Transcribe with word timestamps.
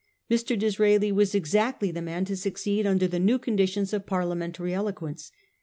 Mr. 0.31 0.57
Disraeli 0.57 1.11
was 1.11 1.35
exactly 1.35 1.91
the 1.91 2.01
man 2.01 2.25
to 2.25 2.35
succeed 2.35 2.87
under 2.87 3.05
the 3.07 3.19
new 3.19 3.37
conditions 3.37 3.93
of 3.93 4.07
Parliamentary 4.07 4.73
eloquence. 4.73 5.31